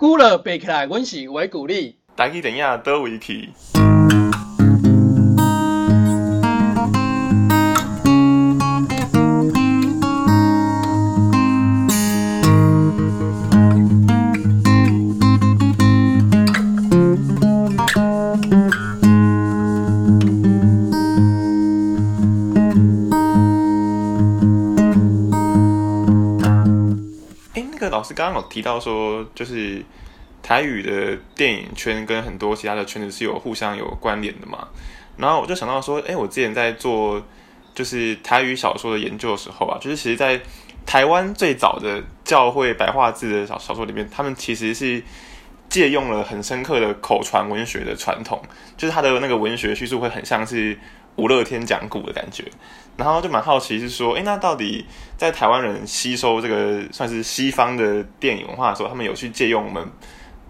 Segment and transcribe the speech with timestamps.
[0.00, 3.50] 孤了背起来，阮是维古力，带去电影倒位去。
[28.10, 29.82] 师刚刚有提到说，就是
[30.42, 34.68] 台语的电影圈跟很多其他的圈子是有互相有关联的嘛。
[35.16, 37.22] 然后我就想到说，哎，我之前在做
[37.72, 40.40] 就是台语小说的研究的时候啊，就是其实，在
[40.84, 45.00] 台湾最早的教会白话字的小小说里面，他们其实是
[45.68, 48.42] 借用了很深刻的口传文学的传统，
[48.76, 50.76] 就是他的那个文学叙述会很像是
[51.20, 52.44] 古乐天讲古的感觉。
[52.96, 54.86] 然后就蛮好奇是说，哎，那到底
[55.18, 59.86] 在台湾人吸收这个算是西方的电影文化的时候，他们有去借用我们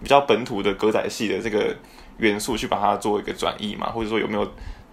[0.01, 1.75] 比较本土的歌仔戏的这个
[2.19, 3.89] 元素去把它做一个转译嘛？
[3.89, 4.49] 或者说有没有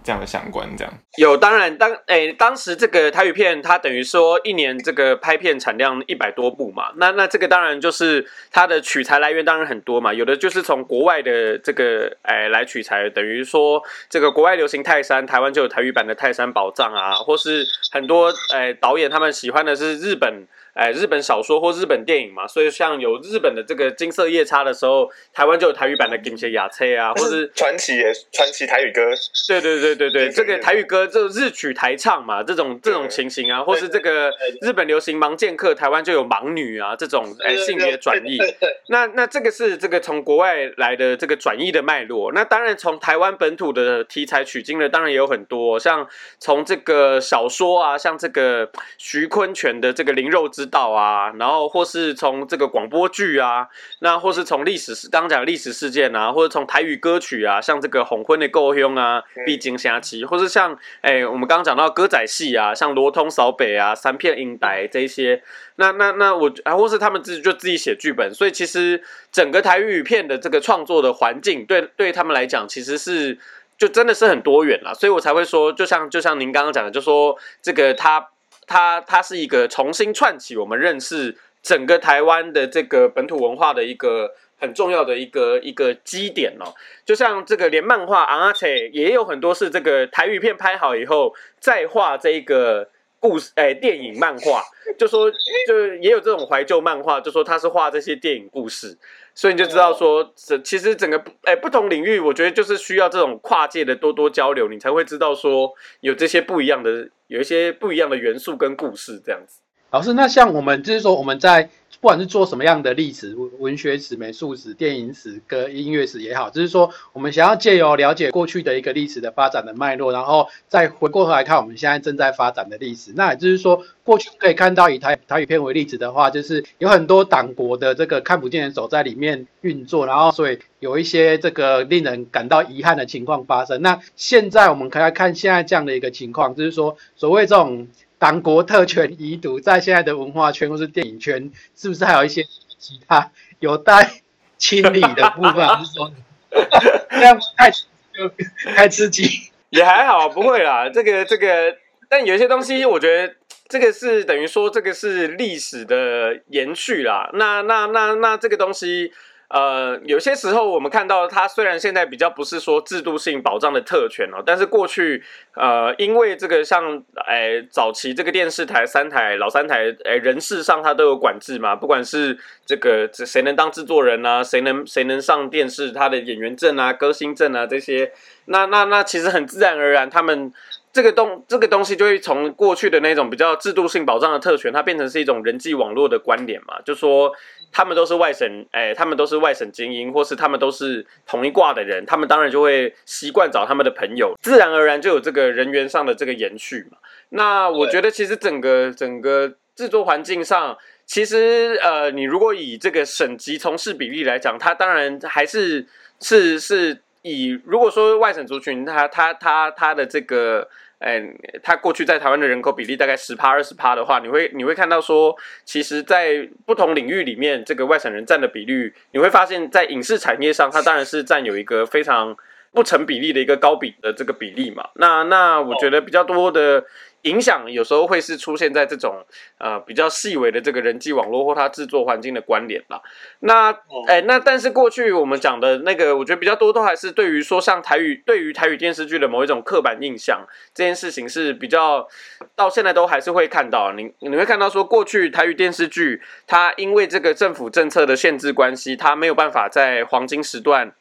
[0.09, 0.67] 这样的相关？
[0.75, 20.47] 这样有，当然当诶，当时这个台语片它等于说一年这个拍片产量一百多部嘛，那那这个当然就是它的取材来源当然很多嘛，有的就是从国外的这个诶来取材，等于说这个国外流行泰山，台湾就有台语版的泰山宝藏啊，或是很多诶导演他们喜欢的是日本。
[20.79, 29.01] 哎，日本小说或日本电影嘛，所以像有日本的这个金色夜叉的时候，台湾就有台语版的金色雅车啊，或是传奇也传奇台语歌。
[29.49, 38.37] 对对对对对，这个台语歌就日曲台唱嘛，这种这种情形啊，或是这个日本流行盲剑客，台湾就有盲女啊，这种哎性别转译。
[38.87, 42.31] 那那这个是这个从国外来的这个转译的脉络。
[42.31, 46.07] 那当然从台湾本土的题材取经的，当然也有很多，像
[46.39, 50.68] 从这个小说啊，像这个徐坤泉的这个灵肉之。
[50.69, 53.67] 道啊，然后或是从这个广播剧啊，
[53.99, 65.43] 那或是从历史刚刚讲历史事件啊，或者从台语歌曲啊，像这个红婚的够凶啊，必经下期，或是像哎，我们刚刚讲到歌仔戏啊，像罗通扫北啊，三片英台这些，
[65.75, 73.37] 那那那我啊，或是他们自己就自己写剧本，所以其实整个台语片的这个创作的环境，对对他们来讲，其实是
[73.77, 78.29] 就真的是很多元了，所以我才会说，就像就像您刚刚讲的，就说这个他。
[78.69, 86.71] 它它是一个重新串起我们认识整个台湾的这个本土文化的一个很重要的一个一个基点哦。
[87.03, 94.63] 就像这个连漫画啊，而且也有很多是这个台语片拍好以后再画这个故事，哎，电影漫画，
[94.99, 95.31] 就说
[95.67, 98.95] 就也有这种怀旧漫画，就说他是画这些电影故事，
[99.33, 107.09] 所以你就知道说，这其实整个哎不同领域，我觉得就是需要这种跨界的多多交流，你才会知道说有这些不一样的。
[107.29, 109.61] 有一些不一样的元素跟故事这样子。
[109.91, 111.69] 老师，那像我们就是说我们在
[112.01, 123.11] 不管是做什么样的历史、文学史、美术史、电影史跟音乐史也好，就是说我们想要借由了解过去的一个历史的发展的脉络，然后再回过头来看我们现在正在发展的历史。
[123.15, 133.81] 那也就是说，过去可以看到以台台语片为例子的话，就是有很多党国的这个看不见的手在里面运作，然后所以有一些这个令人感到遗憾的情况发生。
[133.81, 137.87] 那现在我们可以来看现在这样的一个情况，就是说所谓这种。
[138.19, 142.43] 党国特权遗毒在现在的文化圈或是电影圈，是不是还有一些
[142.77, 144.21] 其他有待
[144.57, 145.67] 清理的部分？
[145.67, 146.11] 还是说
[147.09, 148.29] 这样太就
[148.75, 149.49] 太刺激？
[149.71, 150.89] 也还好，不会啦。
[150.89, 151.75] 这个这个，
[152.07, 153.33] 但有一些东西，我觉得
[153.67, 157.29] 这个是等于说这个是历史的延续啦。
[157.33, 159.11] 那那那那这个东西。
[159.49, 165.23] 呃，有些时候我们看到它虽然现在比较不是说制度性保障的特权哦，但是过去
[165.55, 178.11] 呃，因为这个像哎早期这个电视台三台老三台哎人事上它都有管制嘛，不管是这个谁能当制作人啊，谁能谁能上电视，他的演员证啊、歌星证啊这些，
[178.45, 180.53] 那那那其实很自然而然他们。
[180.91, 186.81] 这个东这个东西就会从过去的那种比较制度性保障的特权，它变成是一种人际网络的观点嘛？
[186.83, 187.31] 就说
[187.71, 196.97] 他们都是外省，哎，他们都是外省精英，或是他们都是同一挂的人，他们当然就会习惯找他们的朋友，自然而然就有这个人员上的这个延续嘛。
[197.29, 200.75] 那我觉得其实整个整个制作环境上，
[201.05, 205.85] 其实呃，你如果以这个省级从事比例来讲，它当然还是
[206.19, 207.01] 是是。
[207.21, 210.69] 以如果说外省族群，他他他他的这个，
[210.99, 222.35] 嗯，他过去在台湾的人口比例大概十趴二十趴的话，你会你会看到说，其实，在不同领域里面，这个外省人占的比率，你会发现在影视产业上，它当然是占有一个非常
[222.73, 224.89] 不成比例的一个高比的这个比例嘛。
[224.95, 226.83] 那那我觉得比较多的
[227.23, 229.25] 影响有时候会是出现在这种
[229.57, 233.01] 呃比较细微的这个人际网络或它制作环境的关联啦。
[233.39, 233.71] 那
[234.07, 242.07] 哎，那但是过去我们讲的那个，我觉得比较多都还是对于说像台语对于台语电视剧的某一种刻板印象这件事情是比较
[242.55, 250.93] 到现在都还是会看到你你会看到说过去台语电视剧它因为这个政府政策的限制关系，它没有办法在黄金时段。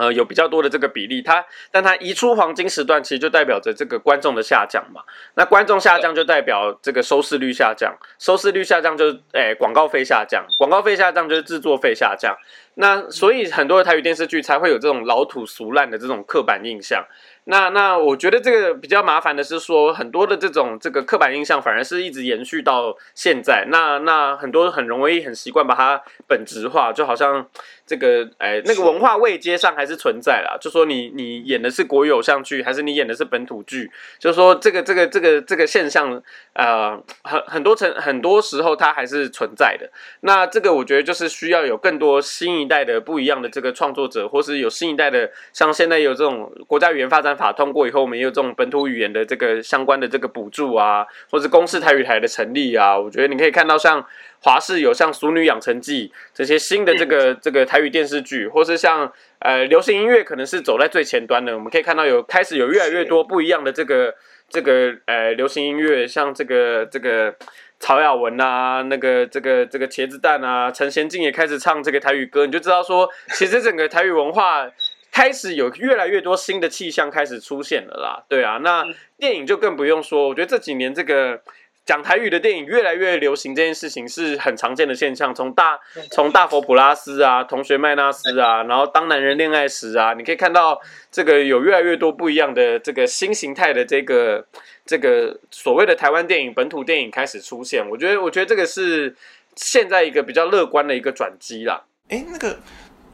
[0.00, 5.02] 呃，有比较多的这个比例，它但它移出黄金时段，其实就代表着这个观众的下降嘛。
[5.34, 12.34] 那观众下降就代表这个收视率下降，收视率下降就是诶广告费下降，广告费下降就是制作费下降。
[12.76, 17.04] 那所以很多的台语电视剧才会有这种老土俗烂的这种刻板印象。
[17.44, 23.66] 那那我觉得这个比较麻烦的是说，很多的这种这个刻板印象反而是一直延续到现在。
[23.70, 27.44] 那那很多很容易很习惯把它本质化，就好像
[27.86, 30.56] 这个哎那个文化位阶上还是存在啦。
[30.60, 36.22] 就说你你演的是国语偶像剧，还是你演的是本土剧，就说这个这个这个这个现象，
[36.52, 39.90] 呃很很多层很多时候它还是存在的。
[40.20, 47.29] 那这个我觉得就是需要有更多新一代的不一样的这个创作者，或是有新一代的像现在有这种国家语言发展。
[47.36, 54.04] 法通过以后，我们也有这种本土语言的这个相关的这个补助啊，或者公视台语台的成立啊，我觉得你可以看到像
[54.42, 61.54] 华视有像《熟女养成记》这些新的这个这个台语电视剧，或是像呃流行音乐，可能是走在最前端的。
[61.54, 64.14] 我们可以看到有开始有越来越多不一样的这个
[64.48, 67.34] 这个呃流行音乐，像这个这个
[67.78, 74.70] 曹雅文啊，那个这个这个茄子蛋啊，陈贤进也开始唱这个台语歌，你就知道说，其实整个台语文化。
[75.12, 78.86] 开始有越来越多新的气象开始出现了啦，对啊，那
[79.18, 81.40] 电影就更不用说，我觉得这几年这个
[81.84, 85.34] 讲台语的电影越来越流行，这件事情是很常见的现象。
[85.34, 85.80] 从大
[86.12, 90.80] 从大佛普拉斯啊，同学麦纳斯啊，然后当男人恋爱时啊，你可以看到
[91.10, 94.46] 这个有越来越多不一样的这个新形态的这个
[94.86, 97.84] 这个所谓的台湾电影本土电影开始出现。
[97.90, 99.16] 我觉得我觉得这个是
[99.56, 101.82] 现在一个比较乐观的一个转机啦。
[102.08, 102.56] 哎，那个。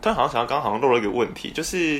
[0.07, 1.97] 但好像想到，刚刚好像漏了一个问题，就是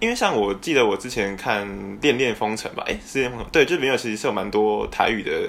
[0.00, 1.64] 因为像我记得我之前看
[2.02, 5.48] 《恋恋风尘》吧，哎，《恋恋风尘》对，就里面有其实是有蛮多台语的，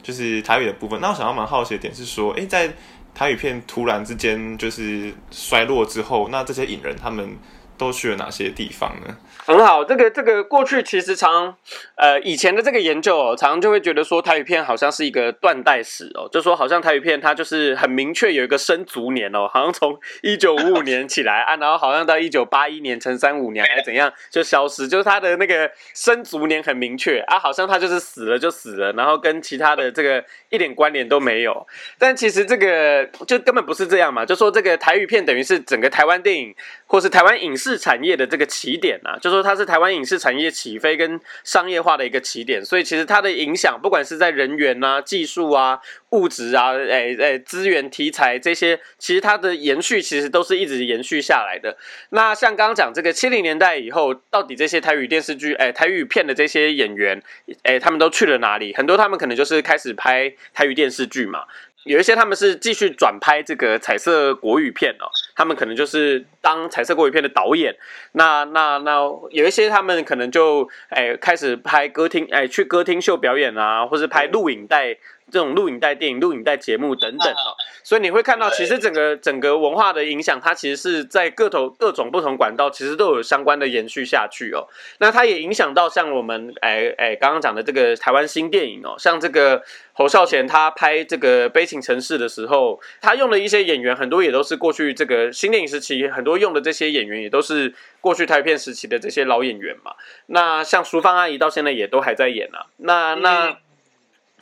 [0.00, 1.00] 就是台语的部分。
[1.00, 2.72] 那我想要蛮好奇的点是说，哎，在
[3.12, 7.36] 台语片突然之间就是衰落之后，那这些影人他们
[7.76, 9.16] 都去了哪些地方呢？
[9.44, 11.56] 很好，这个这个过去其实常，
[11.96, 31.66] 呃，以前的这个研究哦，常常就会觉得说台语片好像是一个断代史哦，就说好像台语片它就是很明确有一个生卒年哦，好像从一九五五年起来啊，然后好像到一九八一年乘三五年还怎样就消失，就是它的那个生卒年很明确啊，好像它就是死了就死了，然后跟其他的这个一点关联都没有。
[31.98, 36.54] 但其实这个就根本不是这样嘛，就说这个台语片等于是整个台湾电影
[36.86, 39.31] 或是台湾影视产业的这个起点啊，就。
[39.32, 45.80] 说它是台湾影视产业起飞跟商业化的一个起点，所以其实它的影响，不管是在人员啊、技术啊、
[46.10, 51.76] 物质啊、诶诶资源、题材这些，其实它的延续其实都是一直延续下来的。
[52.10, 57.22] 那像刚刚讲这个七零年代以后，到底这些台语电视剧、诶台语片的这些演员，
[57.62, 58.74] 诶他们都去了哪里？
[58.74, 61.44] 很多他们可能就是开始拍台语电视剧嘛。
[61.84, 67.76] 有一些他们是继续转拍这个彩色国语片哦，他们可能就是当彩色过一片的导演。
[68.12, 69.00] 那那那
[69.30, 74.98] 有一些他们可能就哎开始拍歌厅哎去歌厅秀表演啊，或是拍录影带。
[75.32, 84.68] 这种录影带电影、录影带节目等等哦，所以你会看到，其实整个整个文化的影响，它其实是在各头各种不同管道，其实都有相关的延续下去哦。
[84.98, 89.62] 那它也影响到像我们哎哎刚刚讲的这个台湾新电影哦，像这个
[89.94, 97.72] 侯孝贤他拍这个《悲情城市》的时候，他用的一些演员很多也都是过去这个新电影时期很多用的这些演员也都是
[98.02, 99.94] 过去台片时期的这些老演员嘛。
[100.26, 102.66] 那像淑芳阿姨到现在也都还在演啊。
[102.76, 103.56] 那那。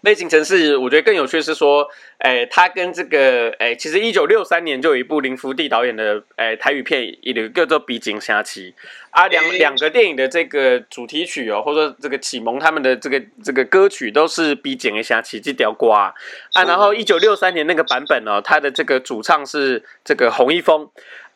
[0.03, 1.87] 背景城市，我觉得更有趣是说，
[2.19, 8.73] 诶，他跟这个，诶，其实一九六三年就有一部林福地导演的，诶，台语片，一个叫做《比景下棋》，
[9.11, 16.15] 啊，两两个电影的这个主题曲哦，或者说这个启蒙他们的这个这个歌曲都是《比景下棋》这条瓜
[16.55, 20.89] 啊，然后一九六三年那个版本哦，它的这个主唱是这个洪一峰。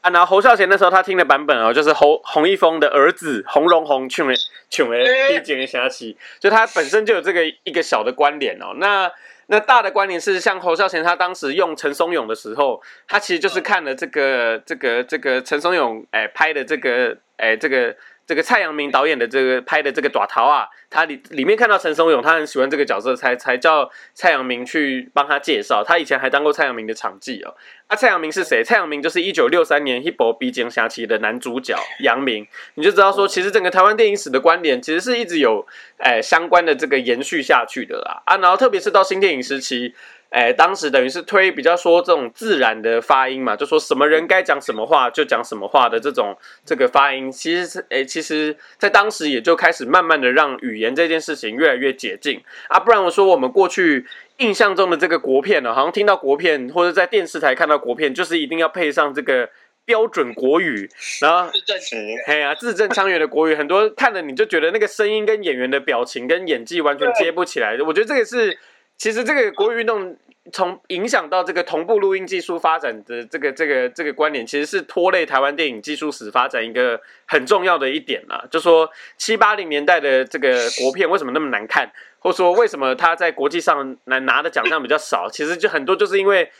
[0.04, 4.34] 啊，然后侯孝贤那时候他听的版本哦，就是侯洪一峰的儿子洪荣宏唱的
[4.68, 8.74] 唱的《第几个侠旗》，就他本身就有这个一个小的关联哦。
[8.76, 9.10] 那
[9.46, 25.84] 那大的关联是，像侯孝贤他当时用陈松勇的时候，他其实就是看了这个这个这个陈松勇哎拍的这个哎这个这个蔡阳明导演的这个拍的这个《爪桃》啊，他里里面看到陈松勇，他很喜欢这个角色，才才叫蔡阳明去帮他介绍。
[25.84, 27.54] 他以前还当过蔡阳明的场记哦。
[27.86, 28.64] 啊，蔡阳明是谁？
[28.64, 32.46] 蔡阳明就是一九六三年《一博逼惊侠旗》的男主角杨明。
[32.74, 35.66] 你就知道说，其实整个台湾电影史的观点，其实是一直有
[35.98, 38.22] 诶相关的这个延续下去的啦。
[38.24, 39.94] 啊，然后特别是到新电影时期。
[40.34, 46.36] 哎，当时等于是推比较说这种自然的发音嘛，就说什么人该讲什么话就讲什么话的这种
[46.66, 54.04] 这个发音，其实是哎，其实在当时也就开始慢慢的让语言这件事情越来越解禁啊，不然我说我们过去
[54.38, 59.48] 印象中的这个国片呢，好像听到国片或者在电视台看到国片，就是一定要配上这个
[59.84, 68.58] 标准国语，然后字正腔圆，哎呀，字正腔圆的国语，很多看了你就觉得那个声音跟演员的表情跟演技完全接不起来，我觉得这个是。
[68.96, 70.16] 其实这个国语运动
[70.52, 78.44] 从影响到这个同步录音技术发展的这个这个这个观点，其实是拖累台湾电影技术史发展一个很重要的一点啦。
[78.50, 86.50] 就说七八零年代的这个国片为什么那么难看，或者说为什么他在国际上拿拿的奖项比较少，其实就很多就是因为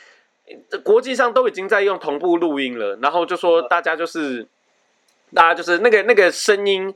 [0.83, 4.47] 国际上都已经在用同步录音了，然后就说大家就是
[5.33, 6.93] 大家就是那个那个声音。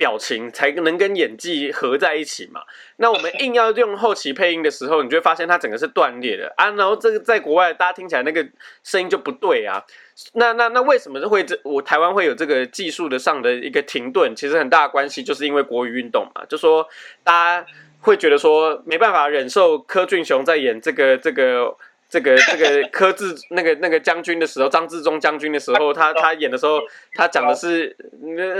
[0.00, 2.62] 表情才能跟演技合在一起嘛？
[2.96, 6.70] 那我们硬要用后期配音的时候，你就会发现它整个是断裂的啊。
[6.70, 8.42] 然后这个在国外大家听起来那个
[8.82, 9.84] 声音就不对啊。
[10.32, 14.34] 那那那为什么会这我台湾会有这个技术的上的一个停顿？
[14.34, 16.42] 其实很大的关系就是因为国语运动嘛。
[16.48, 16.88] 就说
[17.22, 17.66] 大家
[18.00, 21.76] 会觉得说没办法忍受柯俊雄在演这个这个。
[22.10, 26.80] 这个这个 柯志那个那个将军的时候，张志忠将军的时候，他他演的时候，
[27.14, 27.96] 他讲的是，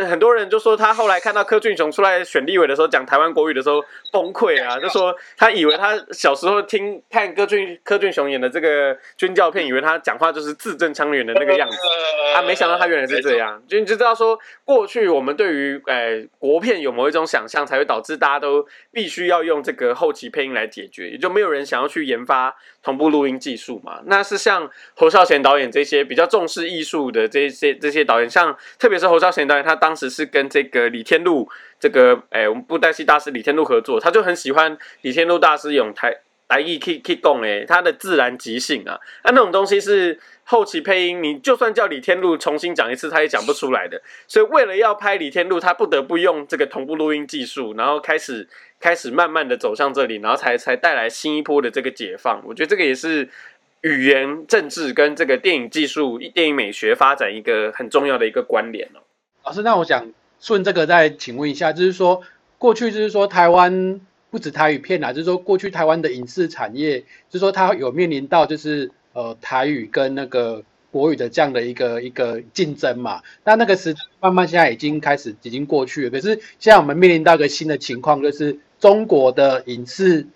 [0.08, 11.76] 很多人就说他后来看到柯俊雄出来选立委的时候，讲台湾国语的时候崩溃啊，就说他以为他小时候听看柯俊柯俊雄演的这个军教片，以为他讲话就是字正腔圆的那个样子，
[12.34, 23.40] 啊，没想到他原来是这样，就你就知道说，过去我们对于诶国片有某一种想象，才会导致大家都必须要用这个后期配音来解决，也就没有人想要去研发同步录音。
[23.40, 36.14] 技术嘛，那是像侯孝贤导演这些比较重视艺术的这些这些导演，像特别是侯孝贤导演，他当时是跟这个李天禄这个哎，我们布袋戏大师李天禄合作，他就很喜欢李天禄大师用台
[36.46, 44.02] 台语去去讲哎，他的自然即兴啊，那那种东西是后期配音，你就算叫李天禄重新讲一次，他也讲不出来的。
[44.28, 48.46] 所以为了要拍李天禄，他不得不用这个同步录音技术，然后开始。
[48.80, 52.42] 开始慢慢的走向这里，然后才才带来新一波的这个解放。
[52.46, 53.28] 我觉得这个也是
[53.82, 59.00] 语言政治跟这个电影技术、电影美学发展一个很重要的一个关联哦。
[59.44, 60.10] 老师，那我想
[60.40, 62.22] 顺这个再请问一下，就是说
[62.56, 73.20] 过去就是说台湾不止台语片啊，就是说过去台湾的影视产业，就是说它有面临到就是呃台语跟那个国语的这样的一个一个竞争嘛。
[73.44, 78.58] 那那个时慢慢现在已经开始已经过去了，可是现在我们面临到一个新的情况，就是。
[78.80, 80.26] 中国的影视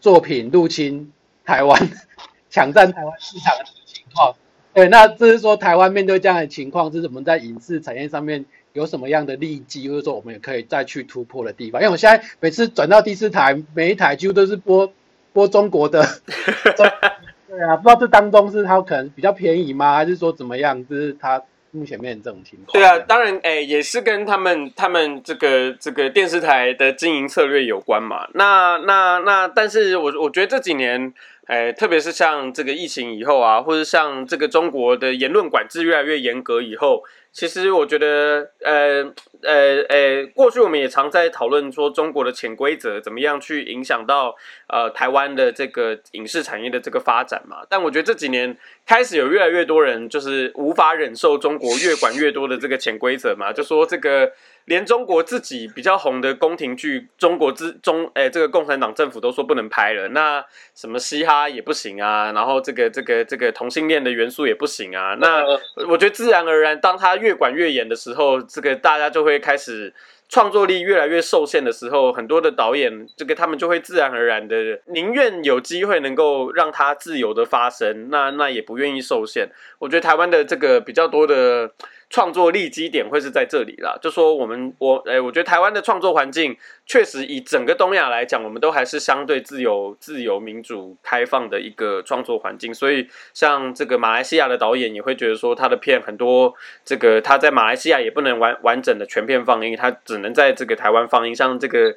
[0.00, 1.10] 作品入侵
[1.44, 1.90] 台湾，
[2.50, 4.36] 抢占台湾市场的情况，
[4.72, 8.44] 对，那这是说台湾面对这样的情况，这是我们在影视产业上面
[8.74, 11.80] 有什么样的利基，或者说我们也可以再去突破的地方。
[11.80, 14.92] 因为我现在每次转到第四台，每一台几乎都是播
[15.32, 16.06] 播中国的，
[16.76, 20.86] 对啊，不知道这当中是它可能比较便宜吗，还是说怎么样？
[20.86, 21.42] 就是它。
[21.74, 28.28] 目前面这种情况，对啊，当然，哎，也是跟他们他们这个这个电视台的经营策略有关嘛。
[28.34, 31.12] 那那那，但是我我觉得这几年，
[31.46, 37.02] 哎，特别是像这个疫情以后啊，或者像这个中国的言论管制越来越严格以后。
[37.34, 39.12] 其实我觉得，呃
[39.42, 44.36] 呃呃，过去我们也常在讨论说中国的潜规则怎么样去影响到
[44.68, 47.66] 呃台湾的这个影视产业的这个发展嘛。
[47.68, 54.32] 但我觉得这几年开始有越来越多人就是无法忍受中国越管越多的这个潜规则嘛，就说这个。
[54.66, 60.08] 连中国自己比较红的宫廷剧，中国之中，哎，这个共产党政府都说不能拍了。
[60.08, 60.44] 那
[60.74, 65.14] 什么嘻哈也不行啊，然后这个这个这个同性恋的元素也不行啊。
[65.20, 65.44] 那
[65.88, 69.92] 我觉得自然而然，当他越管越严的时候，这个大家就会开始
[70.34, 79.48] 创作力越来越受限的时候，很多的导演，这个他们就会自然而然的宁愿有机会能够让他自由的发生，那那也不愿意受限。
[79.78, 81.70] 我觉得台湾的这个比较多的。
[82.10, 92.74] 创作力基点会是在这里啦，就说我们我诶，我觉得台湾的创作环境确实以整个东亚来讲，我们都还是相对自由、自由、民主、开放的一个创作环境。
[92.74, 101.34] 所以像这个马来西亚的导演也会觉得说，他的片很多，这个他在马来西亚也不能完完整的全片放映，他只能在这个台湾放映。
[101.34, 101.96] 像这个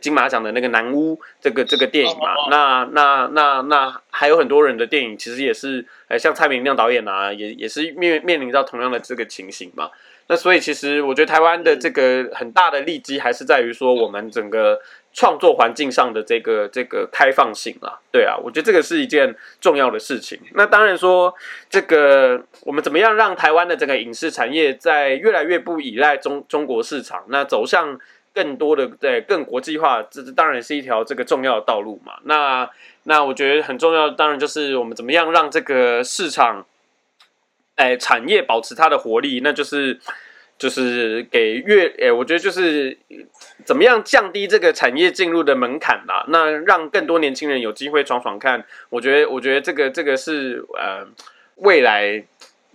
[0.00, 2.34] 金马奖的那个南屋这个这个电影嘛。
[2.50, 9.90] 那那那那还有很多人的电影，其实也是，呃，像蔡明亮导演啊，也也是面面临到同样的这个情形嘛。
[10.26, 14.80] 那所以其实我觉得台湾的这个很大的利基还是在于说我们整个
[15.12, 20.40] 创作环境上的这个这个开放性啊，对啊，我觉得这个是一件重要的事情。
[20.54, 21.34] 那当然说
[21.68, 27.98] 这个我们怎么样让台湾的这个影视产业在越来越不依赖中中国市场，那走向
[28.32, 32.14] 更多的对更国际化，这当然是一条这个重要的道路嘛。
[32.24, 32.68] 那
[33.02, 36.64] 那我觉得很重要，当然就是我们怎么样让这个市场。
[37.76, 39.98] 哎，产业保持它的活力，那就是
[40.56, 42.96] 就是给越哎，我觉得就是
[43.64, 48.64] 怎么样降低这个产业进入的门槛啦，那让更多年轻人有机会闯闯看。
[48.90, 51.04] 我觉得，我觉得这个这个是呃
[51.56, 52.24] 未来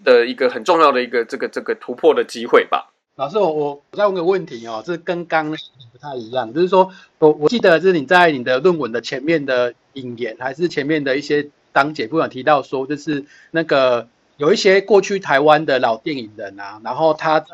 [0.04, 2.92] 的一个很重要的一个这个这个突破的机会吧。
[3.16, 14.10] 老师，我我再问个问题哦，这跟刚不太一样，就是说我我记得是你在你的论文的前面的引言，还是前面的一些章节，不管提到说就是那个。
[14.40, 17.48] 有一些过去台湾的老电影人啊，然后他在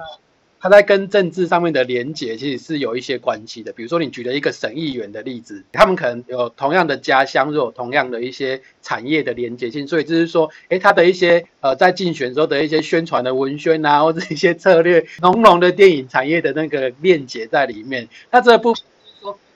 [0.59, 3.73] 他在跟政治上面的连结，其实是有一些关系的。
[3.73, 18.07] 比如说你举了一个省议员的例子，他们可能有同样的家乡，又有同样的一些产业的连结性，所以就是说，哎，他的一些呃在竞选时候的一些宣传的文宣啊，或者一些策略，浓浓的电影产业的那个链接在里面。
[18.29, 18.83] 那这部分。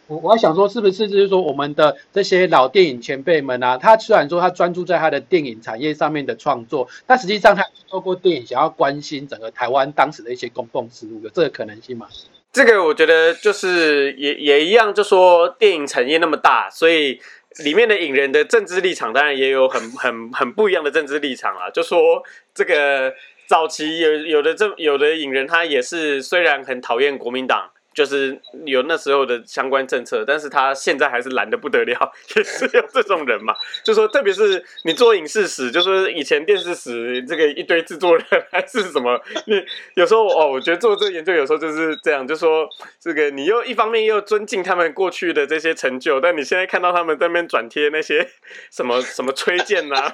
[0.10, 12.08] 我我还想说，是不是就是说，我们的这些老电影前辈们啊，他虽然说他专注在他的电影产业上面的创作，但实际上他透过电影想要关心整个台湾当时的一些公共事务，有这个可能性吗？
[12.52, 17.22] 这个我觉得就是也也一样，就说电影产业那么大，所以
[17.64, 21.70] 里面的影人的政治立场当然也有很很很不一样的政治立场啊。
[21.70, 22.24] 就说
[22.56, 23.14] 这个
[23.46, 27.70] 早期有有的这有的影人，他也是虽然很讨厌国民党。
[27.94, 33.54] 就是有那时候的相关政策，但是他现在还是懒得不得了， 也是有这种人嘛。
[33.84, 39.62] 就说特别是你做影视史，就说以前电视史这个一堆制作人还是什么，你
[39.96, 42.70] 有时候哦，我觉得做这个研究有时候就是这样，就说
[43.02, 48.26] 这个你又一方面又尊敬他们过去的这些成就，但你现在看到他们在那边转贴那些
[48.72, 50.14] 什么 什么推荐呐，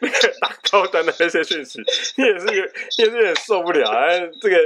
[0.00, 1.80] 那个打高端的那些讯息，
[2.16, 2.64] 你也是有，
[2.98, 4.08] 也是有点受不了啊。
[4.42, 4.56] 这个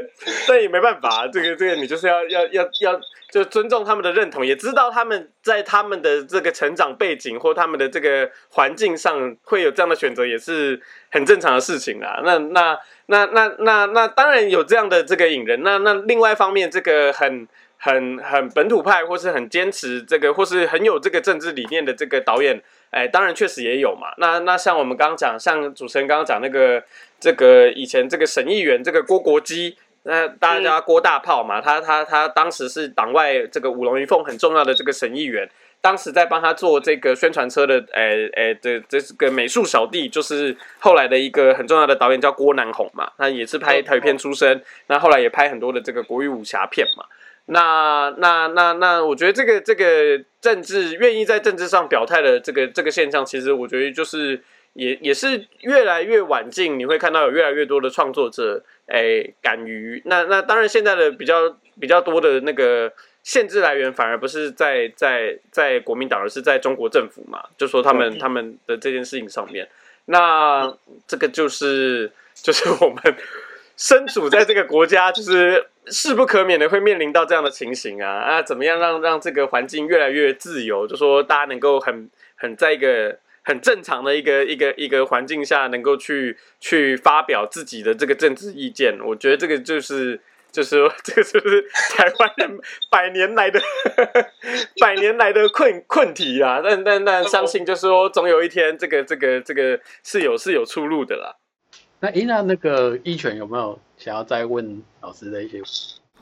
[0.49, 2.38] 但也没办法，这个这个你就是要要。
[2.39, 10.81] 要要要就尊重他们的认同，也知道他们在他们的这个成长背景或他们的这个环境上会有这样的选择，也是
[11.11, 12.21] 很正常的事情啊。
[12.25, 15.63] 那那那那那那当然有这样的这个引人。
[15.63, 22.59] 那那另外一方面，这个很很很本土派或是很坚持这个或是很有这个政治理念的这个导演，
[22.91, 24.09] 哎，当然确实也有嘛。
[24.17, 26.83] 那那像我们刚刚讲，像主持人刚刚讲那个
[27.21, 29.77] 这个以前这个审议员这个郭国基。
[30.05, 35.47] 那大家叫郭大炮嘛，他他他当时是党外这个五龙一凤很重要的这个审议员，
[35.83, 47.05] 当时在帮他做这个宣传车的，诶诶，这这是个美术小弟，就是后来的一个很重要的导演叫郭南红嘛，他也是拍台语片出身，那后来也拍很多的这个国语武侠片嘛，
[47.47, 58.65] 那那那那，我觉得这个这个政治愿意在政治上表态的这个这个现象，其实我觉得就是也也是越来越晚近，你会看到有越来越多的创作者。
[58.89, 62.91] 哎，敢于那那当然，现在的比较比较多的那个
[63.23, 67.45] 限制来源，反而不是在在在国民党，而是在中国政府嘛。
[67.59, 69.69] 就说他们他们的这件事情上面，
[70.07, 70.75] 那
[71.07, 73.15] 这个就是 就是我们
[73.77, 78.43] 身处在这个国家， 就是势不可免的会面临到这样的情形啊啊！
[78.43, 80.87] 怎么样让让这个环境越来越自由？
[80.87, 83.19] 就说大家能够很很在一个。
[83.49, 90.21] 很正常的一个一个一个环境下，能够去去发表自己的这个政治意见，我觉得这个就是
[90.53, 91.63] 就是说， 这个是不是
[91.97, 93.59] 台湾人百年来的
[94.83, 96.61] 百年来的困困题啊？
[96.63, 101.35] 但但但相信，就是说，总有一天，这个这个这个是有是有出路的啦。
[102.01, 105.63] 那伊娜那个一拳有没有想要再问老师的一些？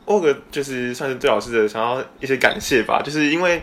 [0.04, 3.60] 我个就是算是对老师的想要一些感谢吧，就是因为。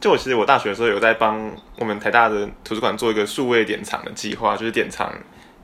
[0.00, 5.12] 就我其实我大学的时候有在帮我们台大的图书馆做一个数位典藏的计划，就是典藏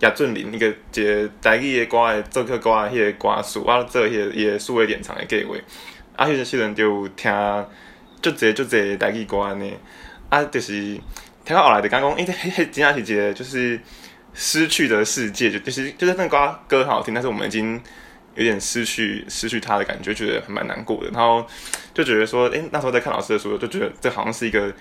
[0.01, 5.55] 亚俊林那个节台语的歌的做客歌，迄个歌数啊，做迄个数位典藏的计划。
[6.16, 7.33] 啊，迄阵时阵就听
[8.20, 9.72] 就这就这台语歌呢，
[10.29, 10.72] 啊，就是
[11.44, 13.81] 听到后来就讲讲，因为迄迄真正是一个就是
[14.35, 17.81] 失去的世界，就就是就是那歌歌很好听，但是我们已经。
[18.37, 21.11] 有点失去失去他的感觉，觉得还蛮难过的。
[21.11, 21.44] 然后
[21.92, 24.72] 就觉得说，哎，那时候在看老师的书，就觉得这好像是一个，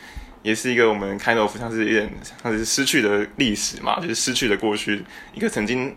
[0.43, 2.11] 也是一个我们开头像是有点
[2.43, 5.95] 像是失去的历史嘛，就是失去的过去，一个曾经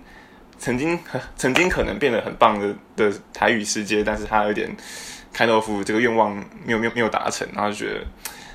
[0.58, 0.98] 曾经
[1.36, 4.74] 曾经可能变得很棒的的台语世界，但是他有点
[5.32, 8.06] 开豆腐这个愿望没有没有没有达成，然后就觉得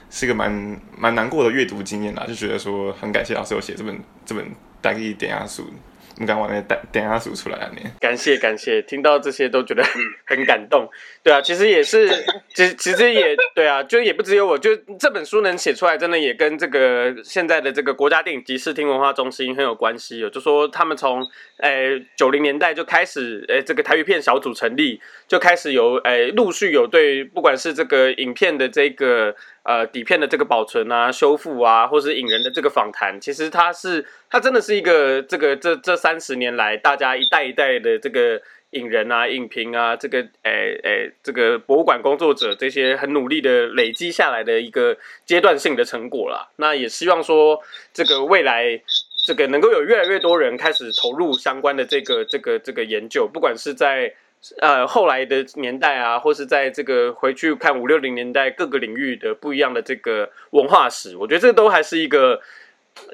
[0.09, 4.45] 是一个蛮蛮难过的阅读经验啦，就觉得说很感谢老师有写这本这本
[4.81, 5.69] 大一点压书。
[6.17, 7.71] 你刚往那等等下数出来啊！
[7.75, 9.83] 你感谢感谢，听到这些都觉得
[10.25, 10.87] 很感动。
[11.23, 12.07] 对啊，其实也是，
[12.53, 20.21] 其实其实也对啊，就也不只有我，就这本书能写出来，真的也跟这个现在的这个国家电影及视听文化中心很有关系。
[20.29, 21.25] 就说他们从
[21.57, 29.35] 诶九零年代就开始，诶这个台语片小组成立，就开始有诶陆续有对不管是这个影片的这个。
[29.63, 46.49] 呃，底片的这个保存啊、修复啊，或是影人的这个访谈，其实它是它真的是一个这个这这三十年来，大家一代一代的这个影人啊、影评啊，这个诶诶，这个博物馆工作者这些很努力的累积下来的一个阶段性的成果啦。
[46.57, 47.61] 那也希望说，
[47.93, 48.81] 这个未来
[49.25, 54.13] 这个能够有越来越多人开始投入相关的这个这个这个研究，不管是在。
[54.59, 62.41] 呃，后来的年代啊，或是在这个回去看五六零年代各个领域的不一样的这个文化史，我觉得这都还是一个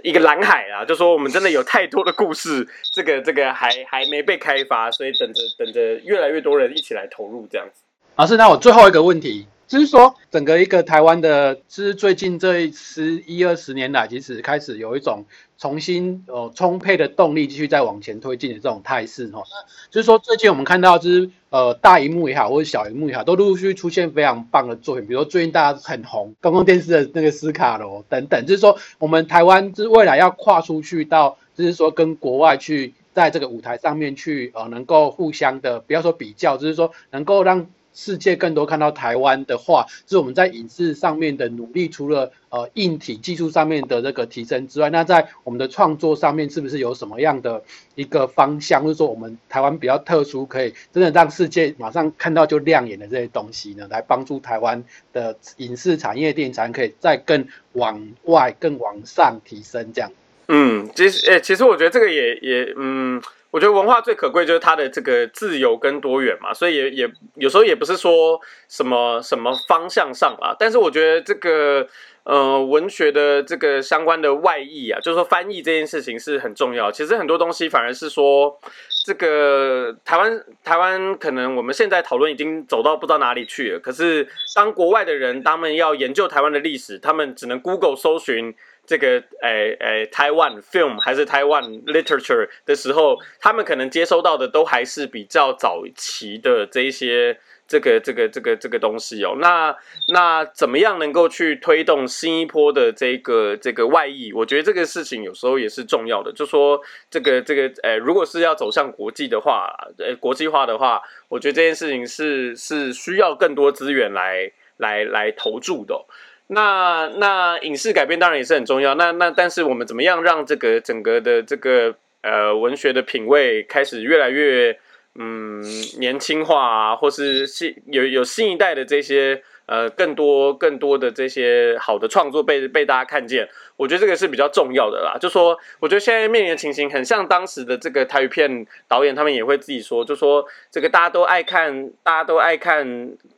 [0.01, 0.83] 一个蓝海啊。
[0.83, 7.83] 就说我们真的有太多的故事，这个这个还还没被开发，所以等着等着越来越多人一起来投入这样子。
[8.15, 9.47] 老师，那我最后一个问题。
[9.69, 15.23] 就是说，整个一个台湾的，就是最近这十一二十年来，其实开始有一种
[15.59, 19.43] 重新呃充沛的动力，继续在往前推进的这种态势哈。
[19.91, 28.43] 就是说，最近我们看到，就是呃大荧幕也好，或者小荧幕也好，都陆陆续续出现非常棒的作品，比如说最近大家很红公共电视的那个斯卡罗等等。
[28.47, 37.67] 就是说，我们台湾就是未来要跨出去到，就是说跟国外去在这个舞台上面去呃能够互相的不要说比较，就是说能够让。
[37.93, 47.61] 世界更多看到台湾的话，是我们在影视上面的努力，除了呃硬体技术上面的这个提升之外，那在我们的创作上面是不是有什么样的
[47.95, 53.87] 一个方向，或者说我们台湾比较特殊，可以真的让世界马上看到就亮眼的这些东西呢？
[53.89, 60.11] 来帮助台湾的影视产业、电影产业可以再更往外、更往上提升这样。
[60.47, 63.21] 嗯，其实诶，其实我觉得这个也也嗯。
[63.51, 71.87] 我觉得文化最可贵就是它的这个自由跟多元嘛，所以也也有时候也不是说什么什么方向上啊，但是我觉得这个
[72.23, 76.91] 呃文学的这个相关的外译啊，就是说翻译这件事情是很重要。
[76.91, 78.59] 其实很多东西反而是说，
[79.03, 88.53] 这个台湾台湾可能我们现在讨论已经走到不知道哪里去了，可是当国外的人他们要研究台湾的历史，他们只能 Google 搜寻。
[88.89, 99.37] 这个诶诶，台湾 film 还是台湾 literature 的时候，他们可能接收到的都还是比较早期的这一些这个这个这个这个东西哦。
[99.39, 104.33] 那那怎么样能够去推动新一波的这个这个外溢？
[104.33, 106.33] 我觉得这个事情有时候也是重要的。
[106.33, 116.07] 就说这个这个诶，如果是要走向国际的话，呃，国际化的话，我觉得这件事情是是需要更多资源来来来投注的。
[116.49, 118.93] 那那影视改编当然也是很重要。
[118.95, 124.77] 那那但是我们怎么样让这个整个的这个呃文学的品味开始越来越
[125.15, 125.63] 嗯
[125.99, 129.41] 年轻化啊，或是新有有新一代的这些。
[129.69, 133.47] 呃，更多更多的这些好的创作被被大家看见，
[133.79, 135.17] 我觉得这个是比较重要的啦。
[135.17, 142.85] 就说，我觉得现在面临的情形很像当时的这个台语片导演，他们也会自己说，就说这个大家都爱看，大家都爱看，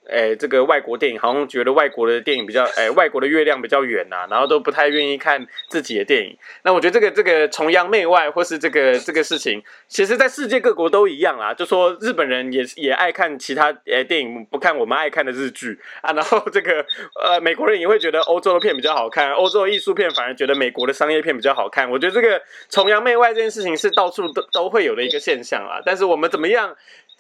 [0.10, 6.36] 诶，这个外国电影，好像觉得外国的电影比较，诶，外国的月亮比较圆呐，然后都不太愿意看自己的电影。
[6.64, 11.54] 那我觉得这个这个崇洋媚外，或是这个这个事情，其实在世界各国都一样啦。
[11.54, 16.12] 就说日本人也也爱看其他诶电影，不看我们爱看的日剧啊。
[16.14, 16.84] 然后这个
[17.24, 21.90] 呃，美国人也会觉得欧洲的片比较好看，欧洲的艺术片反而觉得美国的商业片比较好看。
[21.90, 25.82] 我觉得这个崇洋媚外这件事情是到处都都会有的一个现象啊。
[25.86, 26.76] 但是我们怎么样，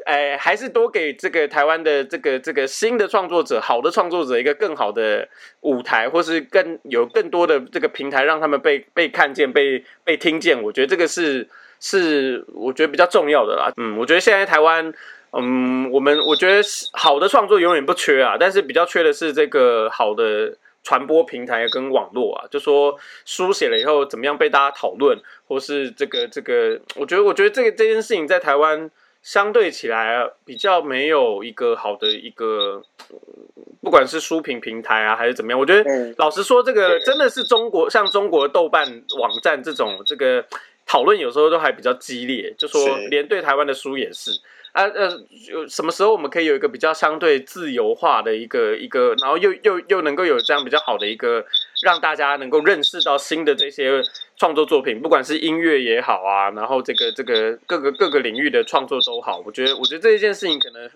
[0.05, 5.27] 哎，还是多给这个台湾的这个这个新的创作者、好的创作者一个更好的
[5.61, 10.61] 舞台，或是更有更多的这个平台，让他们被被看见、被被听见。
[10.61, 11.47] 我觉得这个是
[11.79, 13.71] 是我觉得比较重要的啦。
[13.77, 14.93] 嗯，我觉得现在台湾。
[15.33, 22.47] 嗯，我们我觉得好的创作永远不缺啊，但是比较缺的是这个好的传播平台跟网络啊。
[22.49, 25.17] 就说书写了以后怎么样被大家讨论，
[25.47, 28.89] 或是这个这个，我觉得我觉得这个这件事情在台湾
[29.21, 32.81] 相对起来比较没有一个好的一个，
[33.81, 40.43] 不管是书评平台啊还是怎么样，我觉得老实说，这个真的是中国像中国豆瓣网站这种这个
[40.85, 44.31] 讨论有时候都还比较激烈，就说连对台湾的书也是。
[44.71, 45.09] 啊呃，
[45.49, 51.45] 有什么时候我们可以有一个比较相对自由化的一个一个，然后又又又能够有这样比较好的一个，
[51.83, 54.01] 让大家能够认识到新的这些
[54.37, 60.89] 创作作品，不管是音乐也好啊，然后这个这个各个各个领域的创作都好，我觉得我觉得这一件事情可能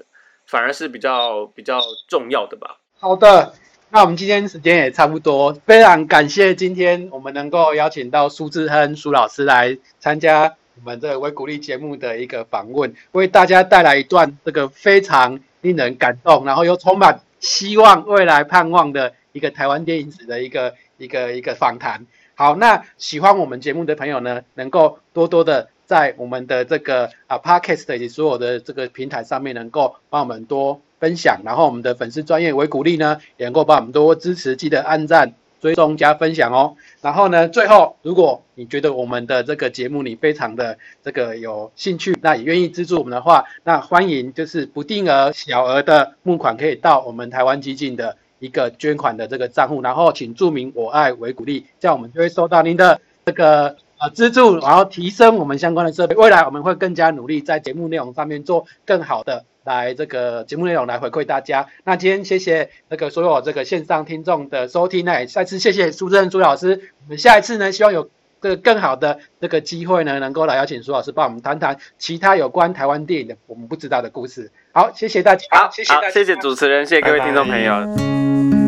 [0.47, 2.77] 反而是比较比较重要的吧。
[2.97, 3.53] 好的，
[3.89, 22.05] 那我们今天时间也差不多，非常感谢今天我们能够邀请到苏志亨苏老师来参加我们这个微鼓励节目的一个访问，为大家带来一段这个非常令人感动，然后又充满希望、未来盼望的一个台湾电影史的一个一个一个访谈。
[22.35, 30.81] 好，那喜欢我们节目的朋友呢，能够多多的在我们的这个啊 Podcast 以及所有的这个平台上面，能够帮我们多。
[30.97, 35.33] 分享，然后我们的粉丝专业为鼓励呢，也能够帮我们多支持，记得按赞、
[35.65, 36.75] 追踪、加分享哦。
[37.01, 56.15] 然后呢，最后如果你觉得我们的这个节目你非常的这个有兴趣，那也愿意资助我们的话，那欢迎就是不定额、小额的募款可以到我们台湾基金的一个捐款的这个账户，然后请注明我爱为鼓励，这样我们就会收到您的这个呃资助，然后提升我们相关的设备。
[56.15, 59.45] 未来我们会更加努力在节目内容上面做更好的。
[59.65, 61.67] 来这个节目内容来回馈大家。
[61.83, 66.93] 那今天谢谢那个所有这个线上听众的收听，那也再次谢谢苏正朱老师。
[67.03, 74.51] 我们下一次呢，希望有这个更好的这个机会呢，能够来邀请苏老师帮我们谈谈其他有关台湾电影的我们不知道的故事。
[74.71, 75.45] 好，谢谢大家。
[75.51, 78.64] 好，谢谢，谢谢主持人，谢谢各位听众朋友。